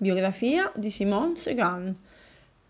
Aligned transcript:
Biografia 0.00 0.70
di 0.76 0.92
Simone 0.92 1.36
Segan, 1.36 1.92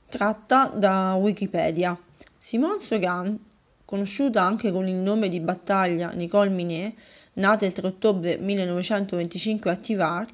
tratta 0.08 0.72
da 0.74 1.12
Wikipedia. 1.12 1.94
Simone 2.38 2.80
Segan, 2.80 3.38
conosciuta 3.84 4.40
anche 4.40 4.72
con 4.72 4.88
il 4.88 4.94
nome 4.94 5.28
di 5.28 5.38
battaglia 5.38 6.08
Nicole 6.12 6.48
Minet, 6.48 6.94
nata 7.34 7.66
il 7.66 7.74
3 7.74 7.86
ottobre 7.86 8.38
1925 8.38 9.70
a 9.70 9.76
Tivar, 9.76 10.26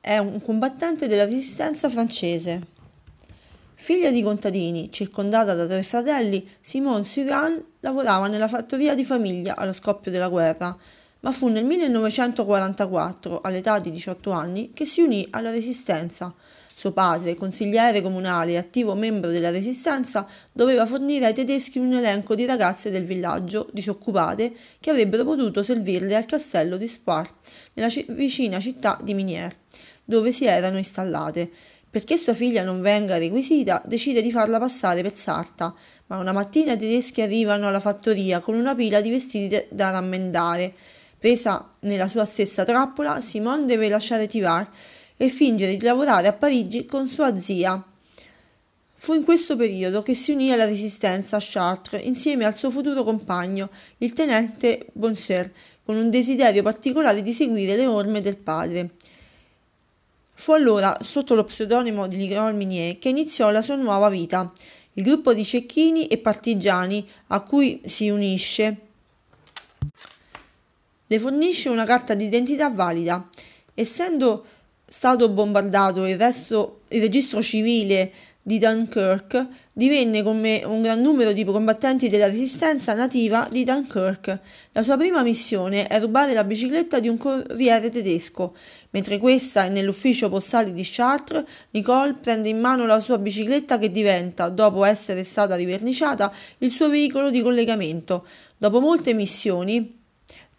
è 0.00 0.18
un 0.18 0.42
combattente 0.42 1.06
della 1.06 1.24
resistenza 1.24 1.88
francese. 1.88 2.66
Figlia 3.76 4.10
di 4.10 4.24
contadini, 4.24 4.90
circondata 4.90 5.54
da 5.54 5.68
tre 5.68 5.84
fratelli, 5.84 6.50
Simone 6.60 7.04
Suran 7.04 7.64
lavorava 7.78 8.26
nella 8.26 8.48
fattoria 8.48 8.96
di 8.96 9.04
famiglia 9.04 9.54
allo 9.54 9.72
scoppio 9.72 10.10
della 10.10 10.28
guerra, 10.28 10.76
ma 11.24 11.32
fu 11.32 11.48
nel 11.48 11.64
1944, 11.64 13.40
all'età 13.40 13.78
di 13.78 13.90
18 13.90 14.30
anni, 14.30 14.72
che 14.74 14.84
si 14.84 15.00
unì 15.00 15.26
alla 15.30 15.50
Resistenza. 15.50 16.34
Suo 16.74 16.92
padre, 16.92 17.34
consigliere 17.34 18.02
comunale 18.02 18.52
e 18.52 18.56
attivo 18.58 18.94
membro 18.94 19.30
della 19.30 19.48
Resistenza, 19.48 20.26
doveva 20.52 20.84
fornire 20.84 21.24
ai 21.24 21.32
tedeschi 21.32 21.78
un 21.78 21.94
elenco 21.94 22.34
di 22.34 22.44
ragazze 22.44 22.90
del 22.90 23.06
villaggio 23.06 23.70
disoccupate 23.72 24.52
che 24.78 24.90
avrebbero 24.90 25.24
potuto 25.24 25.62
servirle 25.62 26.14
al 26.14 26.26
castello 26.26 26.76
di 26.76 26.86
Spar, 26.86 27.26
nella 27.72 27.88
c- 27.88 28.04
vicina 28.12 28.60
città 28.60 28.98
di 29.02 29.14
Minier, 29.14 29.56
dove 30.04 30.30
si 30.30 30.44
erano 30.44 30.76
installate. 30.76 31.50
Perché 31.88 32.18
sua 32.18 32.34
figlia 32.34 32.64
non 32.64 32.82
venga 32.82 33.16
requisita, 33.16 33.80
decide 33.86 34.20
di 34.20 34.30
farla 34.30 34.58
passare 34.58 35.00
per 35.00 35.14
sarta, 35.14 35.74
ma 36.08 36.18
una 36.18 36.32
mattina 36.32 36.74
i 36.74 36.76
tedeschi 36.76 37.22
arrivano 37.22 37.68
alla 37.68 37.80
fattoria 37.80 38.40
con 38.40 38.56
una 38.56 38.74
pila 38.74 39.00
di 39.00 39.08
vestiti 39.08 39.64
da 39.70 39.88
rammendare. 39.88 40.74
Presa 41.24 41.66
nella 41.80 42.06
sua 42.06 42.26
stessa 42.26 42.64
trappola, 42.64 43.22
Simone 43.22 43.64
deve 43.64 43.88
lasciare 43.88 44.26
Tivar 44.26 44.70
e 45.16 45.30
fingere 45.30 45.74
di 45.74 45.82
lavorare 45.82 46.28
a 46.28 46.34
Parigi 46.34 46.84
con 46.84 47.06
sua 47.06 47.34
zia. 47.38 47.82
Fu 48.92 49.14
in 49.14 49.24
questo 49.24 49.56
periodo 49.56 50.02
che 50.02 50.12
si 50.12 50.32
unì 50.32 50.52
alla 50.52 50.66
resistenza 50.66 51.38
a 51.38 51.42
Chartres 51.42 52.04
insieme 52.04 52.44
al 52.44 52.54
suo 52.54 52.70
futuro 52.70 53.02
compagno, 53.04 53.70
il 53.98 54.12
tenente 54.12 54.88
Bonser, 54.92 55.50
con 55.82 55.96
un 55.96 56.10
desiderio 56.10 56.62
particolare 56.62 57.22
di 57.22 57.32
seguire 57.32 57.74
le 57.74 57.86
orme 57.86 58.20
del 58.20 58.36
padre. 58.36 58.90
Fu 60.34 60.52
allora, 60.52 60.94
sotto 61.00 61.34
lo 61.34 61.44
pseudonimo 61.44 62.06
di 62.06 62.16
Nicole 62.16 62.52
Minier, 62.52 62.98
che 62.98 63.08
iniziò 63.08 63.48
la 63.48 63.62
sua 63.62 63.76
nuova 63.76 64.10
vita. 64.10 64.52
Il 64.92 65.02
gruppo 65.02 65.32
di 65.32 65.42
cecchini 65.42 66.06
e 66.06 66.18
partigiani 66.18 67.08
a 67.28 67.40
cui 67.40 67.80
si 67.82 68.10
unisce 68.10 68.83
le 71.14 71.20
fornisce 71.20 71.68
una 71.68 71.84
carta 71.84 72.14
d'identità 72.14 72.70
valida. 72.70 73.28
Essendo 73.72 74.44
stato 74.84 75.28
bombardato 75.28 76.06
il, 76.06 76.16
resto, 76.16 76.80
il 76.88 77.00
registro 77.00 77.40
civile 77.40 78.12
di 78.42 78.58
Dunkirk, 78.58 79.46
divenne 79.72 80.22
come 80.22 80.62
un 80.66 80.82
gran 80.82 81.00
numero 81.00 81.32
di 81.32 81.44
combattenti 81.44 82.08
della 82.08 82.26
resistenza 82.26 82.92
nativa 82.92 83.48
di 83.50 83.64
Dunkirk. 83.64 84.38
La 84.72 84.82
sua 84.82 84.96
prima 84.96 85.22
missione 85.22 85.86
è 85.86 85.98
rubare 86.00 86.34
la 86.34 86.44
bicicletta 86.44 86.98
di 86.98 87.08
un 87.08 87.16
corriere 87.16 87.90
tedesco. 87.90 88.54
Mentre 88.90 89.18
questa 89.18 89.64
è 89.64 89.68
nell'ufficio 89.70 90.28
postale 90.28 90.72
di 90.72 90.82
Chartres, 90.84 91.44
Nicole 91.70 92.14
prende 92.20 92.48
in 92.48 92.58
mano 92.60 92.86
la 92.86 93.00
sua 93.00 93.18
bicicletta 93.18 93.78
che 93.78 93.90
diventa, 93.90 94.48
dopo 94.48 94.84
essere 94.84 95.22
stata 95.24 95.54
riverniciata, 95.54 96.30
il 96.58 96.70
suo 96.70 96.88
veicolo 96.88 97.30
di 97.30 97.40
collegamento. 97.40 98.26
Dopo 98.58 98.80
molte 98.80 99.14
missioni, 99.14 100.02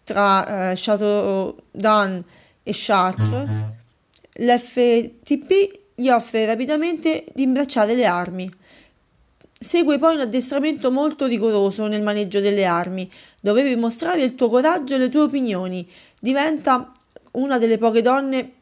tra 0.06 0.70
eh, 0.70 0.74
Château-d'An 0.76 2.24
e 2.62 2.70
Chartres, 2.72 3.72
l'FTP 4.34 5.80
gli 5.96 6.08
offre 6.08 6.46
rapidamente 6.46 7.24
di 7.34 7.42
imbracciare 7.42 7.94
le 7.94 8.06
armi. 8.06 8.48
Segue 9.58 9.98
poi 9.98 10.14
un 10.14 10.20
addestramento 10.20 10.92
molto 10.92 11.26
rigoroso 11.26 11.88
nel 11.88 12.02
maneggio 12.02 12.38
delle 12.38 12.64
armi. 12.64 13.10
Dovevi 13.40 13.74
mostrare 13.74 14.22
il 14.22 14.36
tuo 14.36 14.48
coraggio 14.48 14.94
e 14.94 14.98
le 14.98 15.08
tue 15.08 15.22
opinioni. 15.22 15.84
Diventa 16.20 16.92
una 17.32 17.58
delle 17.58 17.78
poche 17.78 18.02
donne 18.02 18.55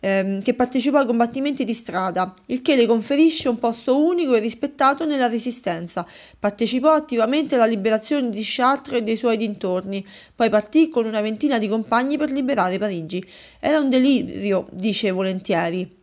ehm, 0.00 0.42
che 0.42 0.54
partecipò 0.54 0.98
ai 0.98 1.06
combattimenti 1.06 1.64
di 1.64 1.74
strada, 1.74 2.34
il 2.46 2.62
che 2.62 2.74
le 2.74 2.86
conferisce 2.86 3.48
un 3.48 3.58
posto 3.58 4.02
unico 4.02 4.34
e 4.34 4.40
rispettato 4.40 5.04
nella 5.04 5.28
resistenza. 5.28 6.06
Partecipò 6.38 6.92
attivamente 6.92 7.54
alla 7.54 7.66
liberazione 7.66 8.30
di 8.30 8.42
Chartres 8.42 9.00
e 9.00 9.02
dei 9.02 9.16
suoi 9.16 9.36
dintorni, 9.36 10.04
poi 10.34 10.50
partì 10.50 10.88
con 10.88 11.06
una 11.06 11.20
ventina 11.20 11.58
di 11.58 11.68
compagni 11.68 12.18
per 12.18 12.30
liberare 12.30 12.78
Parigi. 12.78 13.24
Era 13.60 13.78
un 13.78 13.88
delirio, 13.88 14.66
dice 14.72 15.10
volentieri. 15.10 15.98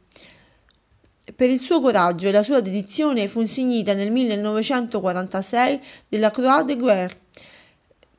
Per 1.36 1.50
il 1.50 1.60
suo 1.60 1.82
coraggio 1.82 2.30
e 2.30 2.32
la 2.32 2.42
sua 2.42 2.62
dedizione 2.62 3.28
fu 3.28 3.42
insignita 3.42 3.94
nel 3.94 4.12
1946 4.12 5.82
della 6.08 6.32
Croix 6.32 6.64
de 6.64 6.76
Guerre 6.78 7.18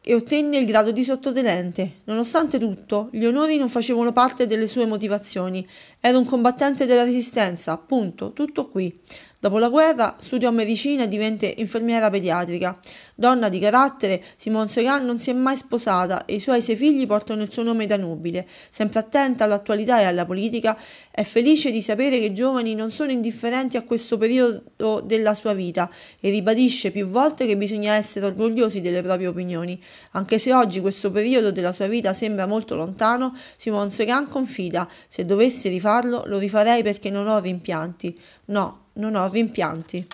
e 0.09 0.15
ottenne 0.15 0.57
il 0.57 0.65
grado 0.65 0.91
di 0.91 1.05
sottotenente. 1.05 1.97
Nonostante 2.05 2.59
tutto, 2.59 3.11
gli 3.13 3.27
onori 3.27 3.59
non 3.59 3.69
facevano 3.69 4.11
parte 4.11 4.47
delle 4.47 4.67
sue 4.67 4.87
motivazioni. 4.87 5.69
Era 6.01 6.17
un 6.17 6.25
combattente 6.25 6.87
della 6.87 7.05
resistenza, 7.05 7.73
appunto, 7.73 8.33
tutto 8.33 8.69
qui. 8.69 8.99
Dopo 9.41 9.59
la 9.59 9.69
guerra 9.69 10.17
studiò 10.19 10.51
medicina 10.51 11.05
e 11.05 11.09
divenne 11.09 11.55
infermiera 11.59 12.11
pediatrica. 12.11 12.77
Donna 13.15 13.49
di 13.49 13.61
carattere, 13.61 14.21
Simone 14.35 14.67
Segan 14.67 15.05
non 15.05 15.21
si 15.21 15.31
è 15.31 15.33
mai 15.33 15.57
sposata 15.57 16.25
e 16.25 16.35
i 16.35 16.41
suoi 16.41 16.61
sei 16.61 16.75
figli 16.75 17.07
portano 17.07 17.43
il 17.43 17.53
suo 17.53 17.63
nome 17.63 17.87
da 17.87 17.97
nobile. 17.97 18.49
Sempre 18.69 18.99
attenta 18.99 19.45
all'attualità 19.45 20.01
e 20.01 20.05
alla 20.07 20.27
politica, 20.27 20.77
è 21.13 21.23
felice 21.23 21.71
di 21.71 21.81
sapere 21.81 22.19
che 22.19 22.25
i 22.25 22.33
giovani 22.35 22.75
non 22.75 22.91
sono 22.91 23.13
indifferenti 23.13 23.77
a 23.77 23.83
questo 23.83 24.19
periodo 24.19 25.03
della 25.05 25.37
sua 25.37 25.53
vita 25.53 25.89
e 26.19 26.31
ribadisce 26.31 26.91
più 26.91 27.07
volte 27.07 27.47
che 27.47 27.57
bisogna 27.57 27.95
essere 27.95 28.27
orgogliosi 28.27 28.81
delle 28.81 29.03
proprie 29.03 29.29
opinioni. 29.29 29.81
Anche 30.13 30.41
se 30.41 30.53
oggi 30.53 30.81
questo 30.81 31.13
periodo 31.13 31.53
della 31.53 31.71
sua 31.71 31.87
vita 31.87 32.13
sembra 32.13 32.47
molto 32.47 32.75
lontano, 32.75 33.33
Simone 33.57 33.93
Segan 33.93 34.29
confida: 34.29 34.89
se 35.07 35.25
dovessi 35.25 35.69
rifarlo, 35.69 36.25
lo 36.27 36.39
rifarei 36.39 36.83
perché 36.83 37.09
non 37.09 37.29
ho 37.29 37.39
rimpianti. 37.39 38.21
No, 38.47 38.87
non 38.99 39.15
ho 39.15 39.29
rimpianti. 39.29 40.07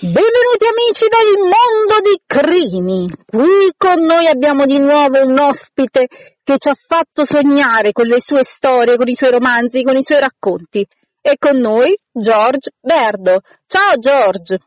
Benvenuti 0.00 0.66
amici 0.66 1.06
del 1.08 1.38
mondo 1.38 2.00
di 2.02 2.20
crimi. 2.26 3.08
Qui 3.24 3.72
con 3.76 4.04
noi 4.04 4.26
abbiamo 4.26 4.64
di 4.66 4.78
nuovo 4.78 5.20
un 5.24 5.38
ospite 5.40 6.08
che 6.42 6.58
ci 6.58 6.68
ha 6.68 6.74
fatto 6.74 7.24
sognare 7.24 7.92
con 7.92 8.06
le 8.06 8.20
sue 8.20 8.42
storie, 8.42 8.96
con 8.96 9.08
i 9.08 9.14
suoi 9.14 9.30
romanzi, 9.30 9.82
con 9.82 9.96
i 9.96 10.02
suoi 10.02 10.20
racconti. 10.20 10.86
E 11.20 11.36
con 11.38 11.58
noi 11.58 11.96
George 12.12 12.70
Berdo. 12.80 13.40
Ciao 13.66 13.96
George. 13.98 14.58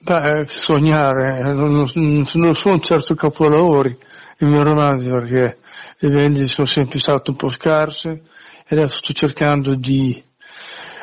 Beh, 0.00 0.46
sognare, 0.48 1.42
non, 1.52 1.86
non 1.94 2.54
sono 2.54 2.78
certo 2.80 3.14
capolavori 3.14 3.96
i 4.38 4.46
miei 4.46 4.64
romanzi 4.64 5.08
perché 5.08 5.58
le 5.98 6.08
vendite 6.08 6.46
sono 6.46 6.66
sempre 6.66 6.98
state 6.98 7.30
un 7.30 7.36
po' 7.36 7.48
scarse 7.48 8.22
e 8.66 8.76
adesso 8.76 8.96
sto 8.96 9.12
cercando 9.12 9.74
di 9.74 10.24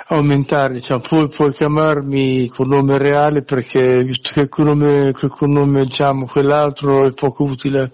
aumentare, 0.09 0.73
diciamo, 0.75 1.01
puoi, 1.01 1.28
puoi 1.28 1.51
chiamarmi 1.51 2.47
con 2.50 2.68
nome 2.68 2.97
reale 2.97 3.44
perché 3.44 4.03
visto 4.03 4.31
che 4.34 4.47
con 4.47 4.66
nome, 4.66 5.12
con 5.13 5.51
nome 5.51 5.84
diciamo, 5.84 6.25
quell'altro 6.25 7.06
è 7.07 7.13
poco 7.13 7.44
utile. 7.44 7.91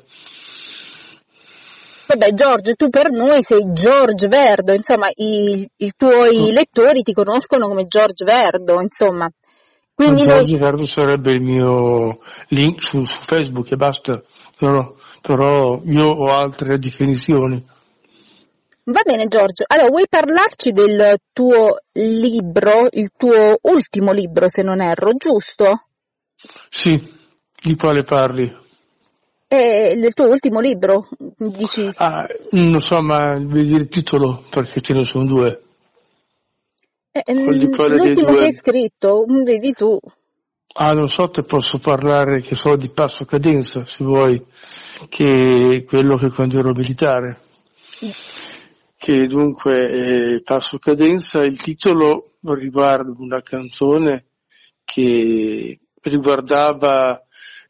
Vabbè, 2.06 2.34
George, 2.34 2.73
tu 2.73 2.90
per 2.90 3.09
noi 3.09 3.41
sei 3.41 3.72
George 3.72 4.28
Verdo, 4.28 4.73
insomma, 4.73 5.07
i, 5.16 5.68
i 5.78 5.94
tuoi 5.97 6.52
mm. 6.52 6.53
lettori 6.53 7.02
ti 7.02 7.13
conoscono 7.13 7.68
come 7.68 7.88
George 7.88 8.23
Verdo, 8.23 8.79
insomma. 8.81 9.28
Quindi 9.96 10.23
George 10.23 10.52
noi... 10.52 10.59
Verdo 10.59 10.85
sarebbe 10.85 11.31
il 11.31 11.41
mio 11.41 12.19
link 12.50 12.84
su, 12.84 13.03
su 13.06 13.23
Facebook 13.25 13.72
e 13.72 13.75
basta, 13.75 14.22
però, 14.57 14.94
però 15.22 15.81
io 15.85 16.07
ho 16.07 16.31
altre 16.31 16.78
definizioni. 16.78 17.72
Va 18.86 19.00
bene 19.06 19.28
Giorgio, 19.28 19.64
allora 19.66 19.88
vuoi 19.88 20.08
parlarci 20.09 20.72
del 20.72 21.16
tuo 21.32 21.78
libro, 21.94 22.90
il 22.91 23.12
tuo 23.16 23.58
ultimo 23.62 24.12
libro 24.12 24.50
se 24.50 24.62
non 24.62 24.82
erro, 24.82 25.14
giusto? 25.16 25.85
Sì, 26.68 27.02
di 27.62 27.78
quale 27.78 28.03
parli? 28.03 28.53
Eh, 29.47 29.96
del 29.97 30.14
tuo 30.14 30.28
ultimo 30.28 30.59
libro? 30.59 31.08
Di 31.18 31.66
chi? 31.66 31.90
Ah, 31.96 32.28
non 32.52 32.82
so, 32.82 33.02
ma 33.02 33.38
vedi 33.40 33.74
il 33.74 33.88
titolo 33.88 34.44
perché 34.50 34.82
ce 34.82 34.94
ne 34.94 35.06
sono 35.06 35.28
due. 35.28 35.62
Eh, 37.12 37.24
di 37.26 37.41
l'ultimo 37.41 38.34
che 38.34 38.44
hai 38.44 38.58
scritto, 38.59 39.24
vedi 39.46 39.72
tu. 39.72 39.97
Ah, 40.74 40.91
non 40.91 41.08
so, 41.08 41.29
te 41.29 41.44
posso 41.44 41.79
parlare, 41.79 42.41
che 42.41 42.56
so, 42.56 42.76
di 42.76 42.90
Passo 42.90 43.24
Cadenza, 43.24 43.86
se 43.86 44.03
vuoi, 44.03 44.44
che 45.08 45.26
è 45.26 45.84
quello 45.86 46.18
che 46.18 46.29
quando 46.32 46.59
ero 46.59 46.74
militare 46.74 47.40
che 49.03 49.28
dunque 49.28 49.90
eh, 49.90 50.41
passo 50.44 50.79
cadenza, 50.79 51.41
il 51.41 51.61
titolo 51.61 52.35
riguarda 52.40 53.14
una 53.17 53.41
canzone 53.41 54.28
che 54.85 55.78
riguardava 56.02 57.22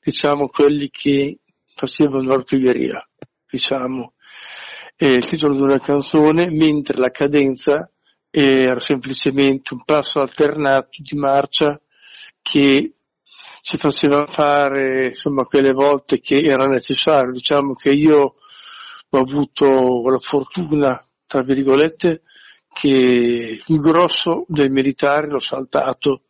diciamo 0.04 0.50
quelli 0.50 0.92
che 0.92 1.40
facevano 1.74 2.34
artiglieria, 2.34 3.04
diciamo, 3.50 4.14
è 4.96 5.08
il 5.08 5.26
titolo 5.26 5.56
di 5.56 5.62
una 5.64 5.80
canzone, 5.80 6.52
mentre 6.52 7.00
la 7.00 7.10
cadenza 7.10 7.90
era 8.30 8.80
semplicemente 8.80 9.74
un 9.74 9.84
passo 9.86 10.20
alternato 10.20 11.02
di 11.02 11.18
marcia 11.18 11.82
che 12.44 12.94
ci 13.62 13.78
faceva 13.78 14.28
fare 14.28 15.08
insomma 15.08 15.46
quelle 15.46 15.74
volte 15.74 16.20
che 16.20 16.42
era 16.44 16.66
necessario. 16.66 17.32
Diciamo 17.32 17.74
che 17.74 17.90
io 17.90 18.36
ho 19.10 19.18
avuto 19.18 20.08
la 20.12 20.20
fortuna, 20.20 21.04
tra 21.34 21.42
virgolette, 21.42 22.22
che 22.72 23.60
il 23.66 23.80
grosso 23.80 24.46
dei 24.48 24.70
militari 24.70 25.30
l'ho 25.30 25.40
saltato 25.40 26.26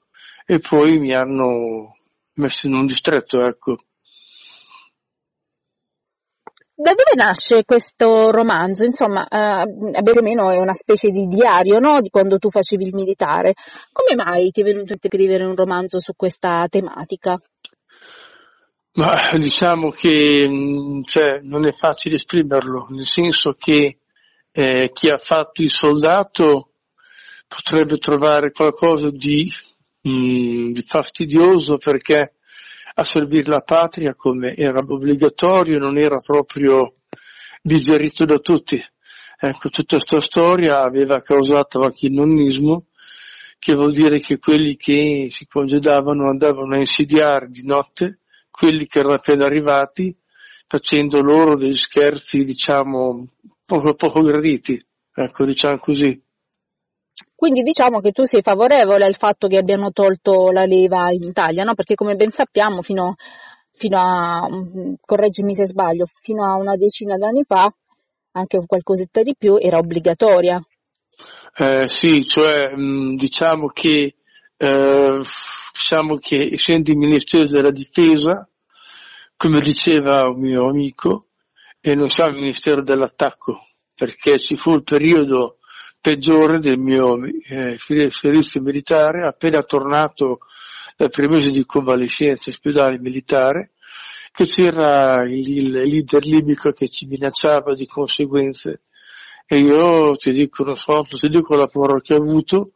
e 0.45 0.59
poi 0.59 0.97
mi 0.97 1.13
hanno 1.13 1.97
messo 2.35 2.67
in 2.67 2.75
un 2.75 2.85
distretto, 2.85 3.41
ecco. 3.41 3.75
Da 6.75 6.91
dove 6.91 7.11
nasce 7.15 7.65
questo 7.65 8.31
romanzo? 8.31 8.85
Insomma, 8.85 9.27
eh, 9.27 10.01
più 10.01 10.13
o 10.17 10.21
meno 10.21 10.49
è 10.49 10.57
una 10.57 10.73
specie 10.73 11.09
di 11.09 11.27
diario, 11.27 11.79
no? 11.79 11.99
Di 11.99 12.09
quando 12.09 12.37
tu 12.37 12.49
facevi 12.49 12.85
il 12.85 12.95
militare. 12.95 13.53
Come 13.91 14.15
mai 14.15 14.51
ti 14.51 14.61
è 14.61 14.63
venuto 14.63 14.93
a 14.93 14.97
scrivere 14.97 15.45
un 15.45 15.55
romanzo 15.55 15.99
su 15.99 16.13
questa 16.15 16.65
tematica? 16.69 17.37
Ma 18.95 19.37
diciamo 19.37 19.89
che 19.89 20.45
mm, 20.47 21.01
cioè, 21.03 21.39
non 21.41 21.65
è 21.65 21.71
facile 21.73 22.15
esprimerlo, 22.15 22.87
nel 22.89 23.05
senso 23.05 23.53
che 23.57 23.97
eh, 24.53 24.91
chi 24.93 25.09
ha 25.09 25.17
fatto 25.17 25.61
il 25.63 25.69
soldato 25.69 26.73
potrebbe 27.47 27.97
trovare 27.97 28.51
qualcosa 28.51 29.09
di, 29.09 29.51
mh, 30.01 30.09
mm, 30.09 30.71
di 30.71 30.81
fastidioso 30.83 31.77
perché 31.77 32.35
a 32.95 33.03
servire 33.03 33.49
la 33.49 33.61
patria 33.61 34.13
come 34.13 34.55
era 34.55 34.79
obbligatorio 34.79 35.79
non 35.79 35.97
era 35.97 36.19
proprio 36.19 36.97
digerito 37.61 38.25
da 38.25 38.37
tutti. 38.37 38.81
Ecco, 39.39 39.69
tutta 39.69 39.97
questa 39.97 40.19
storia 40.19 40.83
aveva 40.83 41.21
causato 41.21 41.81
anche 41.81 42.05
il 42.05 42.13
nonnismo, 42.13 42.85
che 43.57 43.73
vuol 43.73 43.91
dire 43.91 44.19
che 44.19 44.37
quelli 44.37 44.75
che 44.75 45.27
si 45.31 45.47
congedavano 45.47 46.29
andavano 46.29 46.75
a 46.75 46.79
insidiare 46.79 47.47
di 47.49 47.65
notte 47.65 48.19
quelli 48.51 48.85
che 48.85 48.99
erano 48.99 49.15
appena 49.15 49.45
arrivati, 49.45 50.15
facendo 50.67 51.21
loro 51.21 51.57
degli 51.57 51.73
scherzi, 51.73 52.43
diciamo, 52.43 53.27
poco, 53.65 53.93
poco 53.93 54.21
graditi, 54.21 54.83
ecco, 55.13 55.45
diciamo 55.45 55.79
così. 55.79 56.21
Quindi 57.35 57.61
diciamo 57.61 57.99
che 57.99 58.11
tu 58.11 58.23
sei 58.23 58.41
favorevole 58.41 59.05
al 59.05 59.15
fatto 59.15 59.47
che 59.47 59.57
abbiano 59.57 59.91
tolto 59.91 60.49
la 60.49 60.65
leva 60.65 61.11
in 61.11 61.23
Italia, 61.23 61.63
no? 61.63 61.73
Perché 61.75 61.95
come 61.95 62.15
ben 62.15 62.31
sappiamo 62.31 62.81
fino, 62.81 63.15
fino 63.73 63.99
a, 63.99 64.47
correggimi 64.99 65.53
se 65.53 65.65
sbaglio, 65.65 66.05
fino 66.05 66.43
a 66.45 66.55
una 66.55 66.75
decina 66.75 67.17
d'anni 67.17 67.43
fa, 67.43 67.71
anche 68.31 68.59
qualcosetta 68.65 69.21
di 69.21 69.35
più, 69.37 69.57
era 69.59 69.77
obbligatoria. 69.77 70.61
Eh, 71.55 71.87
sì, 71.87 72.25
cioè 72.25 72.73
diciamo 73.15 73.67
che, 73.67 74.15
eh, 74.57 75.21
diciamo 75.71 76.17
che 76.17 76.49
essendo 76.53 76.91
il 76.91 76.97
Ministero 76.97 77.47
della 77.47 77.71
Difesa, 77.71 78.47
come 79.35 79.59
diceva 79.59 80.29
un 80.29 80.39
mio 80.39 80.67
amico, 80.67 81.27
e 81.85 81.95
non 81.95 82.07
siamo 82.07 82.35
il 82.35 82.39
Ministero 82.39 82.81
dell'Attacco, 82.81 83.67
perché 83.93 84.39
ci 84.39 84.55
fu 84.55 84.73
il 84.73 84.83
periodo 84.83 85.57
peggiore 85.99 86.59
del 86.59 86.77
mio 86.77 87.19
eh, 87.25 87.75
servizio 87.77 88.61
militare, 88.61 89.27
appena 89.27 89.61
tornato 89.63 90.39
dal 90.95 91.09
primo 91.09 91.35
mese 91.35 91.49
di 91.49 91.65
convalescenza 91.65 92.49
ospedale 92.49 92.99
militare, 92.99 93.71
che 94.31 94.45
c'era 94.45 95.25
il, 95.25 95.57
il 95.57 95.71
leader 95.71 96.23
libico 96.23 96.71
che 96.71 96.87
ci 96.87 97.05
minacciava 97.05 97.75
di 97.75 97.85
conseguenze. 97.85 98.83
E 99.45 99.57
io 99.57 100.15
ti 100.15 100.31
dico, 100.31 100.63
non 100.63 100.77
so, 100.77 101.05
ti 101.09 101.27
dico 101.27 101.53
la 101.57 101.67
paura 101.67 101.99
che 101.99 102.13
ho 102.13 102.17
avuto, 102.17 102.75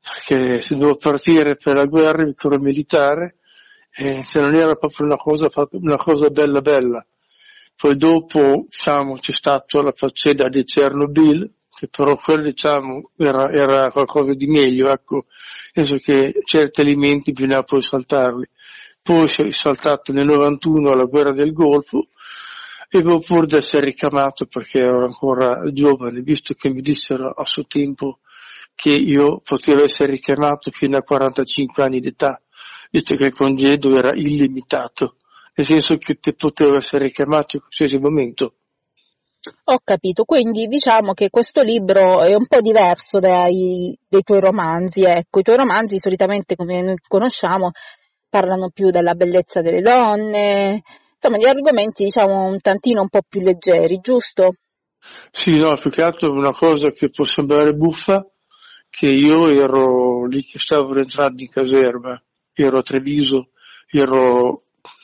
perché 0.00 0.62
se 0.62 0.76
devo 0.76 0.96
partire 0.96 1.56
per 1.56 1.76
la 1.76 1.84
guerra, 1.84 2.22
il 2.22 2.34
corpo 2.34 2.58
militare, 2.58 3.36
eh, 3.94 4.22
se 4.24 4.40
non 4.40 4.58
era 4.58 4.74
proprio 4.74 5.04
una 5.04 5.16
cosa, 5.16 5.50
una 5.72 5.96
cosa 5.96 6.30
bella 6.30 6.62
bella. 6.62 7.06
Poi 7.76 7.96
dopo 7.96 8.66
diciamo, 8.68 9.16
c'è 9.16 9.32
stata 9.32 9.82
la 9.82 9.92
faccenda 9.94 10.48
di 10.48 10.64
Chernobyl, 10.64 11.50
che 11.74 11.88
però 11.88 12.16
quello 12.16 12.44
diciamo, 12.44 13.10
era, 13.16 13.50
era, 13.50 13.90
qualcosa 13.90 14.34
di 14.34 14.46
meglio, 14.46 14.88
ecco, 14.88 15.26
penso 15.72 15.96
che 15.96 16.32
certi 16.44 16.80
alimenti 16.80 17.32
bisogna 17.32 17.62
poi 17.62 17.82
saltarli. 17.82 18.48
Poi 19.02 19.26
si 19.26 19.42
è 19.42 19.50
saltato 19.50 20.12
nel 20.12 20.26
91 20.26 20.92
alla 20.92 21.06
guerra 21.06 21.32
del 21.32 21.52
Golfo 21.52 22.06
e 22.88 23.02
pur 23.02 23.46
di 23.46 23.56
essere 23.56 23.86
ricamato 23.86 24.46
perché 24.46 24.78
ero 24.78 25.04
ancora 25.04 25.62
giovane, 25.72 26.20
visto 26.20 26.54
che 26.54 26.68
mi 26.68 26.82
dissero 26.82 27.30
a 27.30 27.44
suo 27.44 27.64
tempo 27.66 28.20
che 28.74 28.90
io 28.90 29.40
potevo 29.42 29.82
essere 29.82 30.12
richiamato 30.12 30.70
fino 30.70 30.98
a 30.98 31.02
45 31.02 31.82
anni 31.82 32.00
d'età, 32.00 32.40
visto 32.90 33.16
che 33.16 33.26
il 33.26 33.34
congedo 33.34 33.96
era 33.96 34.14
illimitato 34.14 35.16
nel 35.54 35.66
senso 35.66 35.96
che 35.98 36.16
potevo 36.34 36.76
essere 36.76 37.10
chiamato 37.10 37.56
in 37.56 37.62
qualsiasi 37.62 37.98
momento. 37.98 38.54
Ho 39.64 39.80
capito, 39.82 40.24
quindi 40.24 40.66
diciamo 40.66 41.14
che 41.14 41.28
questo 41.28 41.62
libro 41.62 42.22
è 42.22 42.34
un 42.34 42.46
po' 42.46 42.60
diverso 42.60 43.18
dai, 43.18 43.96
dai 44.08 44.22
tuoi 44.22 44.38
romanzi, 44.38 45.02
ecco, 45.02 45.40
i 45.40 45.42
tuoi 45.42 45.56
romanzi 45.56 45.98
solitamente 45.98 46.54
come 46.54 46.80
noi 46.80 46.96
conosciamo 47.08 47.72
parlano 48.28 48.70
più 48.72 48.90
della 48.90 49.14
bellezza 49.14 49.60
delle 49.60 49.82
donne, 49.82 50.82
insomma 51.14 51.36
di 51.36 51.44
argomenti 51.44 52.04
diciamo 52.04 52.44
un 52.44 52.60
tantino 52.60 53.02
un 53.02 53.08
po' 53.08 53.20
più 53.28 53.40
leggeri, 53.40 53.98
giusto? 54.00 54.54
Sì, 55.30 55.56
no, 55.56 55.74
più 55.76 55.90
che 55.90 56.02
altro 56.02 56.28
è 56.28 56.30
una 56.30 56.52
cosa 56.52 56.92
che 56.92 57.10
può 57.10 57.24
sembrare 57.24 57.72
buffa, 57.72 58.24
che 58.88 59.06
io 59.06 59.48
ero 59.48 60.24
lì 60.26 60.44
che 60.44 60.58
stavo 60.58 60.94
rientrando 60.94 61.42
in 61.42 61.50
caserma, 61.50 62.22
ero 62.54 62.78
a 62.78 62.82
Treviso, 62.82 63.48
ero 63.90 64.61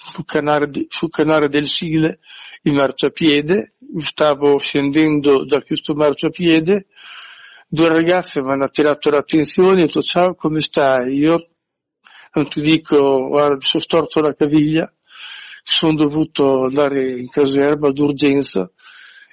sul 0.08 0.24
canale, 0.24 0.86
sul 0.88 1.10
canale 1.10 1.48
del 1.48 1.66
Sile 1.66 2.20
in 2.62 2.74
marciapiede, 2.74 3.74
stavo 3.98 4.58
scendendo 4.58 5.44
da 5.44 5.62
questo 5.62 5.94
marciapiede, 5.94 6.86
due 7.68 7.88
ragazze 7.88 8.40
mi 8.40 8.52
hanno 8.52 8.64
attirato 8.64 9.10
l'attenzione 9.10 9.80
e 9.80 9.82
ho 9.82 9.86
detto 9.86 10.02
ciao 10.02 10.34
come 10.34 10.60
stai? 10.60 11.16
Io 11.16 11.48
non 12.32 12.48
ti 12.48 12.60
dico, 12.60 13.28
guarda, 13.28 13.54
mi 13.54 13.62
sono 13.62 13.82
storto 13.82 14.20
la 14.20 14.34
caviglia, 14.34 14.92
sono 15.62 15.94
dovuto 15.94 16.64
andare 16.64 17.18
in 17.18 17.28
caserma 17.28 17.90
d'urgenza 17.90 18.70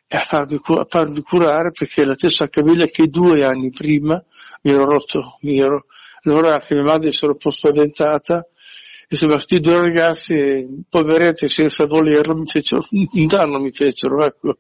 a 0.08 0.20
farmi, 0.20 0.60
a 0.64 0.86
farmi 0.88 1.22
curare 1.22 1.72
perché 1.72 2.06
la 2.06 2.16
stessa 2.16 2.48
caviglia 2.48 2.86
che 2.86 3.08
due 3.08 3.42
anni 3.42 3.72
prima 3.72 4.24
mi 4.62 4.72
ero 4.72 4.86
rotto, 4.86 5.38
mi 5.42 5.58
ero, 5.60 5.86
allora 6.24 6.60
che 6.60 6.76
mia 6.76 6.84
madre 6.84 7.12
si 7.12 7.24
era 7.24 7.34
un 7.34 7.40
po' 7.40 7.50
spaventata 7.50 8.48
insomma 9.10 9.34
questi 9.34 9.60
due 9.60 9.80
ragazzi 9.82 10.84
poveretti 10.90 11.48
senza 11.48 11.86
volerlo 11.86 12.36
mi 12.36 12.48
fecero 12.48 12.86
un 12.92 13.28
danno 13.28 13.60
mi 13.60 13.72
fecero 13.72 14.24
ecco. 14.24 14.58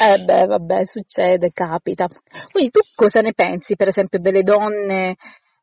Eh 0.00 0.22
beh 0.22 0.46
vabbè 0.46 0.84
succede 0.84 1.50
capita. 1.52 2.08
Quindi 2.50 2.70
tu 2.70 2.80
cosa 2.94 3.20
ne 3.20 3.32
pensi 3.32 3.76
per 3.76 3.88
esempio 3.88 4.18
delle 4.18 4.42
donne 4.42 5.16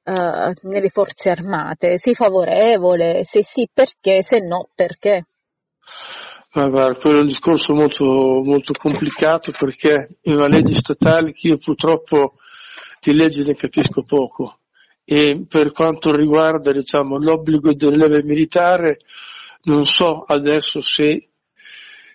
uh, 0.03 0.67
nelle 0.67 0.89
forze 0.89 1.29
armate? 1.29 1.97
Sei 1.97 2.15
favorevole? 2.15 3.23
Se 3.23 3.43
sì 3.43 3.67
perché? 3.71 4.21
Se 4.21 4.39
no 4.39 4.69
perché? 4.75 5.25
Ma 6.53 6.69
guarda, 6.69 6.97
quello 6.97 7.17
è 7.17 7.21
un 7.21 7.27
discorso 7.27 7.73
molto, 7.73 8.05
molto 8.05 8.71
complicato 8.79 9.51
perché 9.51 10.19
in 10.21 10.35
una 10.35 10.47
legge 10.47 10.73
statale 10.75 11.33
che 11.33 11.49
io 11.49 11.57
purtroppo 11.57 12.35
di 13.01 13.13
legge 13.13 13.43
ne 13.43 13.55
capisco 13.55 14.03
poco 14.03 14.59
e 15.05 15.45
per 15.47 15.71
quanto 15.71 16.11
riguarda 16.11 16.71
diciamo, 16.71 17.17
l'obbligo 17.19 17.73
del 17.73 17.95
leve 17.95 18.23
militare 18.23 18.99
non 19.63 19.85
so 19.85 20.23
adesso 20.27 20.81
se 20.81 21.29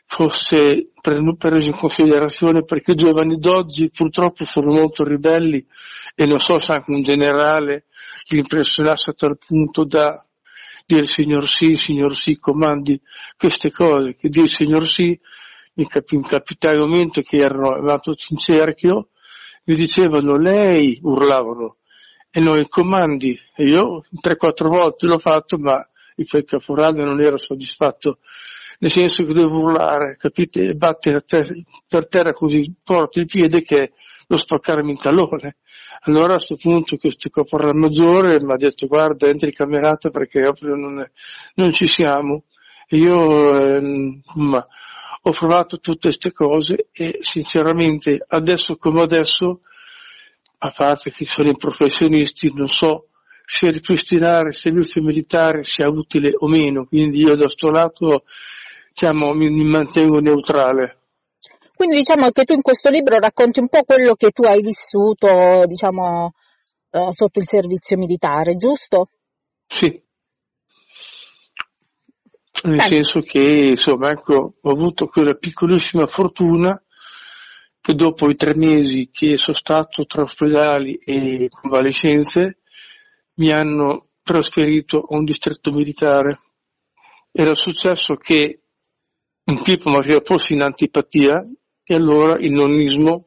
fosse 0.07 0.91
preso 1.01 1.69
in 1.69 1.79
considerazione 1.79 2.65
perché 2.65 2.93
i 2.93 2.97
giovani 2.97 3.39
d'oggi 3.39 3.91
purtroppo 3.91 4.43
sono 4.43 4.73
molto 4.73 5.05
ribelli 5.05 5.65
e 6.17 6.27
non 6.27 6.41
so 6.41 6.59
se 6.59 6.73
anche 6.73 6.91
un 6.91 7.03
generale 7.03 7.85
li 8.29 8.39
impressionasse 8.39 9.11
a 9.11 9.15
tal 9.15 9.39
punto 9.39 9.85
da 9.85 10.25
dire 10.85 11.05
signor 11.05 11.49
sì, 11.49 11.75
signor 11.75 12.17
sì, 12.17 12.37
comandi 12.37 13.01
queste 13.39 13.71
cose, 13.71 14.17
che 14.17 14.29
dire 14.29 14.49
signor 14.49 14.87
sì, 14.87 15.19
mi, 15.75 15.87
cap- 15.87 16.11
mi 16.11 16.23
capitai 16.23 16.75
un 16.77 16.89
momento 16.91 17.23
che 17.23 17.37
erano 17.37 17.71
arrivati 17.71 18.11
in 18.31 18.37
cerchio, 18.37 19.11
mi 19.65 19.77
dicevano 19.77 20.37
lei, 20.37 20.99
urlavano, 21.03 21.77
e 22.31 22.41
noi 22.41 22.69
comandi. 22.69 23.39
E 23.57 23.65
io 23.65 24.05
3-4 24.23 24.69
volte 24.69 25.07
l'ho 25.07 25.19
fatto, 25.19 25.59
ma 25.59 25.87
il 26.17 26.45
caporale 26.45 27.03
non 27.03 27.21
era 27.21 27.37
soddisfatto, 27.37 28.19
nel 28.79 28.91
senso 28.91 29.25
che 29.25 29.33
dovevo 29.33 29.61
urlare, 29.61 30.17
capite, 30.19 30.69
e 30.69 30.75
battere 30.75 31.23
ter- 31.23 31.63
per 31.89 32.09
terra 32.09 32.33
così 32.33 32.73
forte 32.85 33.21
il 33.21 33.27
piede 33.27 33.63
che 33.63 33.93
lo 34.27 34.37
spaccarmi 34.37 34.91
in 34.91 34.99
tallone. 34.99 35.57
Allora 36.03 36.35
a 36.35 36.37
questo 36.37 36.57
punto 36.57 36.97
questo 36.97 37.29
caporale 37.29 37.75
maggiore 37.75 38.43
mi 38.43 38.53
ha 38.53 38.57
detto 38.57 38.87
guarda 38.87 39.27
entri 39.27 39.49
in 39.49 39.55
camerata 39.55 40.09
perché 40.09 40.41
proprio 40.41 40.75
non, 40.75 41.01
è, 41.01 41.11
non 41.57 41.73
ci 41.73 41.87
siamo. 41.87 42.45
E 42.89 42.97
io 42.97 43.55
eh, 43.55 44.21
ho 45.23 45.31
provato 45.33 45.79
tutte 45.79 46.09
queste 46.09 46.33
cose 46.33 46.89
e 46.93 47.19
sinceramente 47.21 48.25
adesso 48.29 48.77
come 48.77 49.03
adesso, 49.03 49.61
a 50.63 50.73
parte 50.77 51.11
che 51.11 51.25
sono 51.25 51.49
i 51.49 51.57
professionisti, 51.57 52.53
non 52.53 52.69
so 52.69 53.09
se 53.45 53.71
ripristinare 53.71 54.49
il 54.49 54.55
servizio 54.55 55.03
militare 55.03 55.65
sia 55.65 55.89
utile 55.89 56.33
o 56.37 56.47
meno, 56.47 56.87
quindi 56.87 57.21
io 57.21 57.35
da 57.35 57.45
questo 57.45 57.71
lato 57.71 58.25
diciamo, 58.91 59.33
mi, 59.33 59.49
mi 59.51 59.65
mantengo 59.65 60.19
neutrale. 60.21 60.99
Quindi 61.75 61.97
diciamo 61.97 62.31
che 62.31 62.45
tu 62.45 62.53
in 62.53 62.61
questo 62.61 62.91
libro 62.91 63.19
racconti 63.19 63.61
un 63.61 63.69
po' 63.69 63.85
quello 63.85 64.15
che 64.15 64.31
tu 64.33 64.43
hai 64.43 64.61
vissuto, 64.61 65.65
diciamo, 65.67 66.35
eh, 66.91 67.09
sotto 67.13 67.39
il 67.39 67.47
servizio 67.47 67.97
militare, 67.97 68.57
giusto? 68.57 69.09
Sì. 69.67 70.03
Nel 72.65 72.77
Beh. 72.77 72.87
senso 72.87 73.21
che, 73.21 73.63
insomma, 73.69 74.11
ecco, 74.11 74.57
ho 74.61 74.71
avuto 74.71 75.07
quella 75.07 75.33
piccolissima 75.33 76.05
fortuna 76.05 76.81
che 77.91 77.97
dopo 77.97 78.31
i 78.31 78.37
tre 78.37 78.55
mesi 78.55 79.09
che 79.13 79.37
sono 79.37 79.57
stato 79.57 80.07
tra 80.07 80.23
ospedali 80.23 80.95
e 81.05 81.49
convalescenze 81.49 82.59
mi 83.35 83.51
hanno 83.51 84.11
trasferito 84.23 85.01
a 85.01 85.17
un 85.17 85.25
distretto 85.25 85.73
militare. 85.73 86.39
Era 87.33 87.55
successo 87.55 88.15
che 88.15 88.61
un 89.45 89.63
tipo 89.63 89.91
mi 89.91 89.97
aveva 89.97 90.21
posto 90.21 90.53
in 90.53 90.63
antipatia 90.63 91.43
e 91.83 91.95
allora 91.95 92.37
il 92.39 92.53
nonnismo 92.53 93.27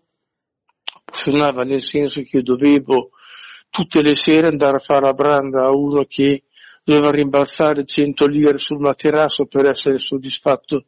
funzionava 1.06 1.64
nel 1.64 1.82
senso 1.82 2.22
che 2.22 2.38
io 2.38 2.44
dovevo 2.44 3.10
tutte 3.70 4.02
le 4.02 4.14
sere 4.14 4.48
andare 4.48 4.78
a 4.78 4.80
fare 4.80 5.02
la 5.02 5.14
branda 5.14 5.66
a 5.66 5.76
uno 5.76 6.06
che 6.06 6.44
doveva 6.86 7.12
rimbalzare 7.12 7.84
100 7.84 8.28
lire 8.28 8.58
sul 8.58 8.80
materasso 8.80 9.46
per 9.46 9.68
essere 9.68 9.98
soddisfatto. 9.98 10.86